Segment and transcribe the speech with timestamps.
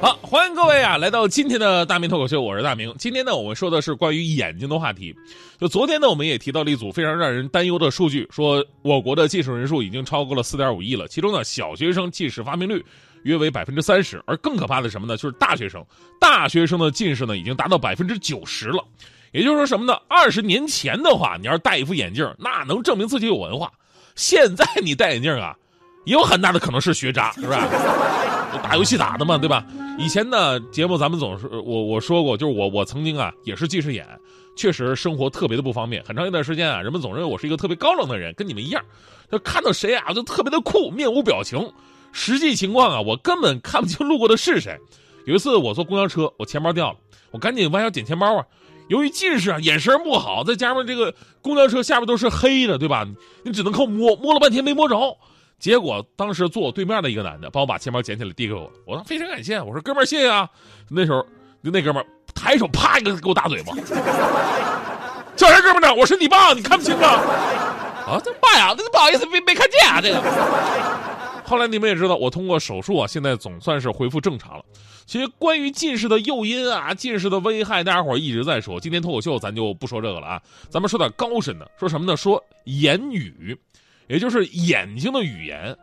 [0.00, 2.94] 好，欢迎各位啊，来到今天的大明脱口秀，我是大明。
[3.00, 5.12] 今天呢，我们说的是关于眼睛的话题。
[5.58, 12.84] 就昨天呢，我们也提到了一组非常让人担忧的数据，说我国的近视人数已经超过了四点五亿了，其中呢，小学生近视发病率
[13.24, 15.16] 约为百分之三十，而更可怕的什么呢？
[15.16, 15.84] 就是大学生，
[16.20, 18.84] 大学生的近视呢已经达到百分之九十了。
[19.32, 19.98] 也就是说什么呢？
[20.06, 23.68] 二十年前的话，你要是戴一副眼镜，那能证明自己有文化。
[24.14, 25.56] 现在你戴眼镜啊，
[26.04, 27.66] 也有很大的可能是学渣，是吧？
[28.62, 29.66] 打游戏打的嘛，对吧？
[29.98, 34.06] 以前呢，节目咱们总是我我说过，就是我我曾经啊也是近视眼，
[34.54, 36.02] 确实生活特别的不方便。
[36.04, 38.80] 很长一段时间啊，人们总认为我是一个特别高冷的人，跟你们一样，
[39.28, 41.72] 就看到谁啊我就特别的酷，面无表情。
[42.12, 44.78] 实际情况啊，我根本看不清路过的是谁。
[45.26, 46.98] 有一次我坐公交车，我钱包掉了，
[47.32, 48.44] 我赶紧弯腰捡钱包啊。
[48.88, 51.12] 由于近视啊，眼神不好，再加上这个
[51.42, 53.04] 公交车下面都是黑的，对吧？
[53.42, 54.96] 你只能靠摸，摸了半天没摸着。
[55.58, 60.48] 结果当时坐我对面的一个男的帮我把钱包捡起来递给我，我说非常感谢，我说哥们儿谢谢啊。
[60.88, 61.26] 那时候
[61.60, 63.74] 那哥们儿抬手啪一个给我大嘴巴，
[65.34, 65.94] 叫啥哥们儿呢？
[65.94, 67.22] 我是你爸，你看不清啊？
[68.06, 70.22] 啊，这爸呀，那不好意思没没看见啊这个。
[71.44, 74.64] 后来你们也知道，我通过手术啊，现在总算是恢复正常了。
[75.06, 78.78] 其实关于近视的诱因啊，近视的危害，大家伙一直在说。
[78.78, 82.16] 今天脱口秀咱就不说这个了啊，咱们说点高深的，说什么呢？
[82.16, 83.58] 说言语。
[84.08, 85.76] 也就是眼睛的语言，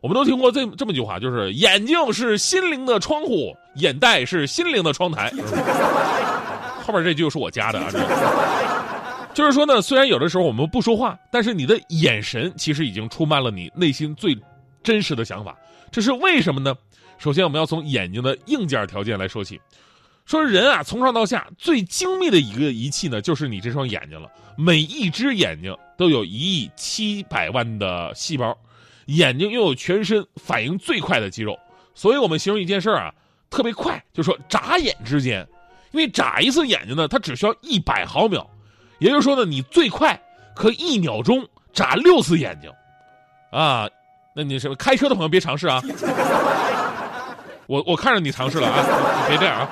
[0.00, 5.32] 我们都听过这这么一句话，就是眼睛是心灵的窗户，眼袋是心灵的窗台。
[6.86, 7.90] 后面这句是我加的啊，
[9.32, 14.36] 就是说呢，虽然有的时候我们不说话，但是你的眼神其实已经出卖了你内心最
[14.82, 15.56] 真实的想法。
[15.90, 16.74] 这是为什么呢？
[17.18, 19.60] 首先，我们要从眼睛的硬件条件来说起。
[20.30, 24.30] 说人啊，从上到下最精密的一个仪器呢，就是你这双眼睛了。
[24.56, 28.56] 每一只眼睛都有一亿七百万的细胞，
[29.06, 31.58] 眼睛拥有全身反应最快的肌肉，
[31.96, 33.12] 所以我们形容一件事儿啊，
[33.50, 35.44] 特别快，就说眨眼之间，
[35.90, 38.48] 因为眨一次眼睛呢，它只需要一百毫秒，
[39.00, 40.16] 也就是说呢，你最快
[40.54, 42.70] 可一秒钟眨六次眼睛，
[43.50, 43.88] 啊，
[44.36, 45.82] 那你什么开车的朋友别尝试啊，
[47.66, 49.68] 我我看着你尝试了啊，别这样啊。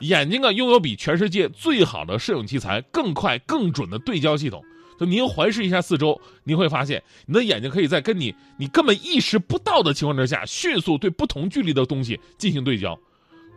[0.00, 4.62] 眼睛啊，拥有比全世界最好的摄影器材、更快、更准的对焦系统。
[4.98, 12.98] 就您环视一下四周，您会发现，你的眼睛可以在跟你你根本意识不到的情况之下，迅速对不同距离的东西进行对焦，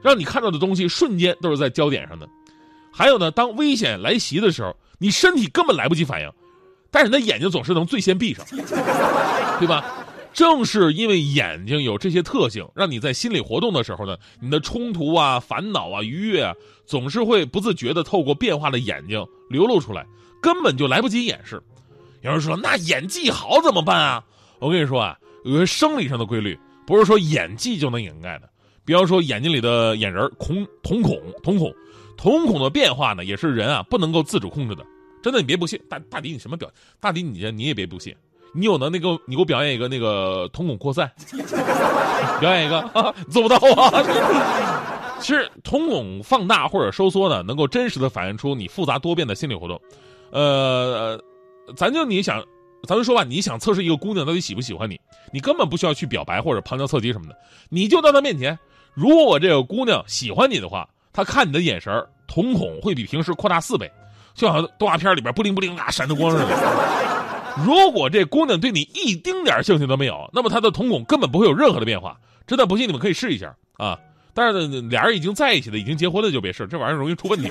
[0.04, 2.30] 让你看到的东西瞬间都是在焦点上的。
[2.92, 6.32] 还有呢，当危险来袭的时候，你身体根本来不及反应，
[6.92, 8.46] 但是你的眼睛总是能最先闭上，
[9.58, 10.01] 对吧？
[10.34, 16.54] 正是因为眼睛有这些特性，让你在心理活动的时候呢，你的冲突啊、烦恼啊、愉悦啊，
[16.86, 20.06] 总是会不自觉的透过变化的眼睛流露出来，
[20.42, 21.62] 根本就来不及掩饰。
[22.22, 24.24] 有人说，那演技好怎么办啊？
[24.60, 28.50] 我跟你说啊，有些生理上的规律，不是说演技就能掩盖的。
[28.86, 31.74] 比方说，眼睛里的眼仁孔、瞳孔、瞳孔、
[32.18, 34.86] 瞳孔的变化呢，也是人啊不能够自主控制的。
[35.22, 36.70] 真的，你别不信，大大迪你什么表？
[37.00, 38.16] 大迪你你也别不信。
[38.54, 41.12] 你有能那个，你给我表演一个那个瞳孔扩散，
[42.40, 44.04] 表演一个，做不到啊。
[45.22, 49.80] 其实瞳孔放大或者收缩呢，能够真实的反映出你复杂多变的心理活动。
[50.32, 51.22] 呃，
[51.76, 52.44] 咱就你想，
[52.88, 55.00] 咱们说吧，你想测试一个姑娘到底喜不喜欢你，
[55.32, 57.38] 你根本不需要去表白或者旁敲侧击什么的，
[57.70, 58.58] 你就到她面前。
[58.94, 61.94] 如果我这个姑娘喜欢你的话，她看你的眼神
[62.28, 63.90] 瞳孔会比平时扩大四倍，
[64.34, 66.48] 就像动画片里边不灵不灵啊闪着光似的。
[67.66, 72.18] 如果这姑娘对你一丁点兴趣都没有，那么她的瞳孔根本不会有任何的变化。
[72.48, 73.98] 真的不信，你们可以试一下啊！
[74.34, 77.50] 但是呢俩人已经在一起的、已经结婚的就别试，这玩意儿容易出问题。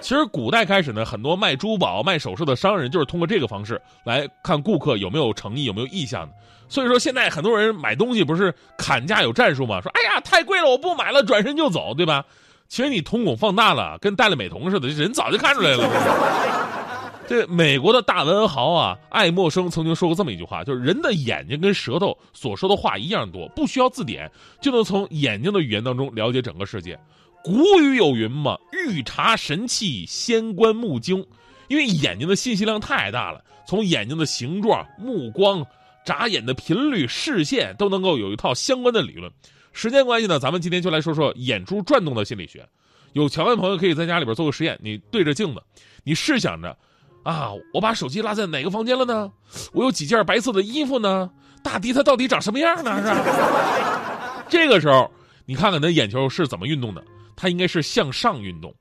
[0.00, 6.34] 其实古代开始呢，很多卖珠宝、卖首饰的商人就是通过这个方式来看顾客有没有诚意、有没有意向的。
[6.68, 9.80] 所以说，现在很多人买东西不是砍价有战术吗？
[9.80, 12.24] 说哎呀太贵了，我不买了，转身就走，对吧？
[12.68, 15.88] 其实你瞳孔放大了，跟戴了美瞳似的，人早就看出来了。
[17.32, 24.30] 这美国的大文豪啊，爱默生曾经说过这么一句话，就是人的眼睛跟舌头所说的话一样多，不需要字典
[24.60, 27.00] 就能从眼睛的语言当中了解整个世界。
[27.42, 31.24] 古语有云嘛，“欲察神器，先观目睛”，
[31.68, 35.64] 因为眼睛的信息量太大了，从眼睛的形状、目光、
[36.04, 39.32] 眨眼的频率、视线都能够有一套相关的理论。
[39.72, 42.68] 时间关系呢，咱们今天就来说说眼珠转动的心理学。
[43.14, 45.62] 有条件朋友可以在家里边做个实验，你对着镜子，
[46.04, 46.76] 你试想着，
[47.22, 49.30] 啊，我把手机落在哪个房间了呢？
[49.72, 51.30] 我有几件白色的衣服呢？
[51.62, 52.96] 大迪他到底长什么样呢？
[53.00, 54.44] 是吧？
[54.48, 55.10] 这个时候，
[55.46, 57.04] 你看看你的眼球是怎么运动的？
[57.36, 58.74] 它应该是向上运动，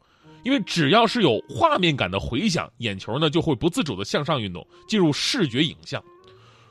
[0.44, 6.04] 因为只要是有画面感的回响，眼球呢就会不自主的向上运动，进入视觉影像。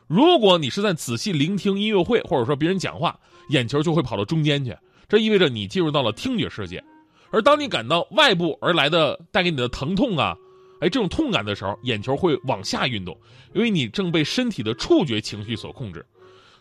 [0.09, 3.17] 如果你是在仔细聆听音乐会，或者说别人讲话，
[3.51, 4.77] 眼球就会跑到中间去，
[5.09, 6.83] 这意味着你进入到了听觉世界。
[7.31, 10.37] 而当你感到外部而来的带给你的疼痛啊，
[10.81, 13.17] 哎，这种痛感的时候，眼球会往下运动，
[13.55, 16.05] 因为你正被身体的触觉情绪所控制。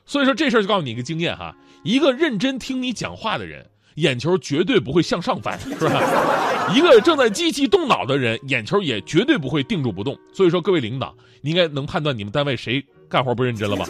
[0.05, 6.69] 所以说这事儿就告诉你一个经验哈，一个认真听你讲话的人，眼球绝对不会向上翻，是吧？
[6.75, 10.17] 一个正在积极动脑的人，眼球也绝对不会定住不动。
[10.33, 13.85] 所以说，各位领导，你应该能判断你们单位谁干活不认真了吧？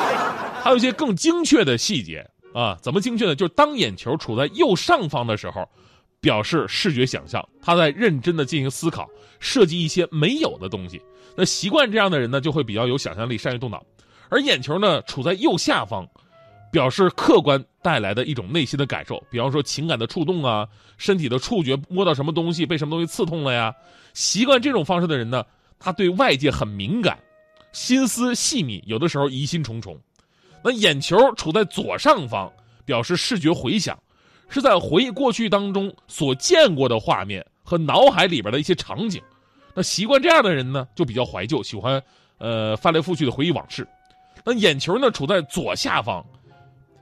[0.62, 2.24] 还有一些更精确的细节
[2.54, 3.34] 啊，怎么精确呢？
[3.34, 5.68] 就是当眼球处在右上方的时候。
[6.24, 9.06] 表示视觉想象，他在认真的进行思考，
[9.40, 10.98] 设计一些没有的东西。
[11.36, 13.84] 那习惯这样的人呢，就会比较有想象力，善于动脑。
[14.30, 16.08] 而眼球呢，处在右下方，
[16.72, 20.66] 表示客观带来的一种内心的感受，比方说情感的触动啊，
[20.96, 23.74] 身体的触觉摸到什么东西，被什么东西刺痛了呀。
[24.14, 25.44] 习惯这种方式的人呢，
[25.78, 27.18] 他对外界很敏感，
[27.72, 30.00] 心思细密，有的时候疑心重重。
[30.62, 32.50] 那眼球处在左上方，
[32.86, 33.98] 表示视觉回响。
[34.48, 39.20] 是在回忆过去当中所见过的画面和脑海里边的一些场景，
[39.74, 42.00] 那习惯这样的人呢，就比较怀旧，喜欢，
[42.38, 43.86] 呃，翻来覆去的回忆往事。
[44.44, 46.24] 那眼球呢，处在左下方，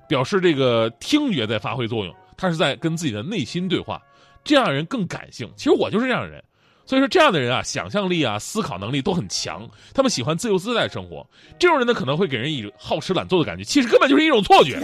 [0.09, 4.01] 表示这个听觉在发挥作用，他是在跟自己的内心对话。
[4.45, 5.51] 这样的人更感性。
[5.57, 6.43] 其实我就是这样的人，
[6.87, 9.69] 所以说这样的人啊，想象力啊，思考能力都很强。
[9.93, 11.27] 他们喜欢自由自在生活。
[11.59, 14.81] 这种人呢，可能会给人以好吃懒做的感觉，其实根本就是一种错觉。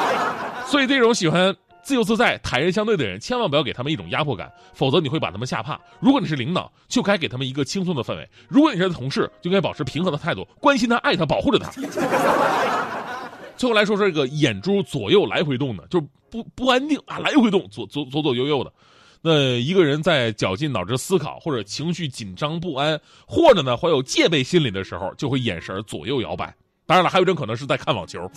[0.66, 1.54] 所以这种喜欢。
[1.82, 5.80] 自由自在、坦然相对的人，千万不要给他们一种压迫感，否则你会把他们吓怕。
[6.00, 11.70] 如果你是领导，就该给他们一个轻松的氛围；如果你是同事，就应该保持平和的态度，关心他、爱他、保护着他。
[13.56, 18.72] 最后来说说这个眼珠左右来回动的，就是不不安定啊，来回动，左左左左右右的。
[19.20, 26.52] 那一个人在绞尽脑汁思考，或者情绪紧张不安，或者呢怀有戒备心理的时候，就会眼神左右摇摆。
[26.86, 28.28] 当然了，还有一种可能是在看网球。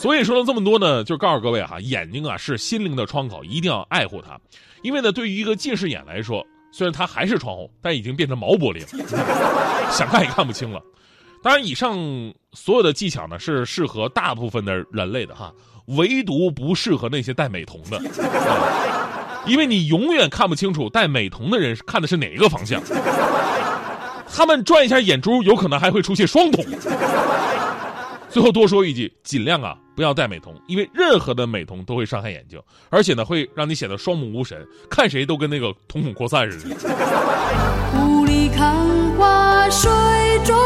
[0.00, 4.40] 所以说了这么多呢，就告诉各位哈，眼睛啊是心灵的窗口，一定要爱护它。
[4.80, 6.42] 因为呢，对于一个近视眼来说，
[6.72, 8.86] 虽然它还是窗户，但已经变成毛玻璃了，
[9.92, 10.80] 想看也看不清了。
[11.42, 11.98] 当然，以上
[12.54, 15.52] 所有的技巧呢，是适合大部分的人类的哈，
[15.88, 18.00] 唯独不适合那些戴美瞳的，
[19.44, 22.82] 因为你永远看不清楚戴美瞳的人看的是哪一个方向，
[24.26, 26.64] 他们转一下眼珠，有可能还会出现双瞳。
[28.30, 36.76] 最后多说一句，尽量啊不要戴美瞳，因为任何的美瞳都会伤害眼睛，而且呢会让你显得双目无神，看谁都跟那个瞳孔扩散似的。
[37.98, 38.72] 雾里看
[39.16, 39.90] 花，水
[40.44, 40.56] 中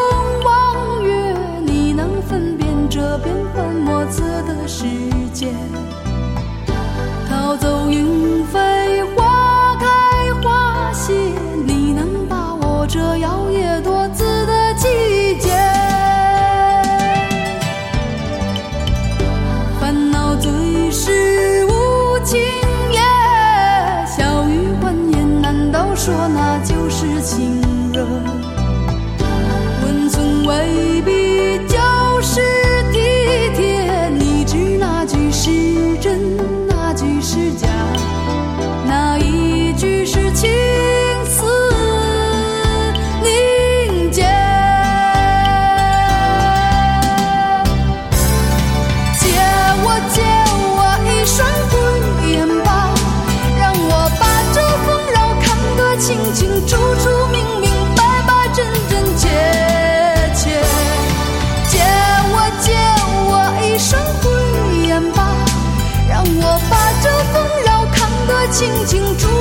[68.72, 69.33] 得清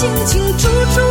[0.00, 1.09] 清清楚楚